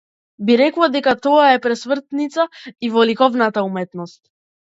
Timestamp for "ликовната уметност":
3.11-4.21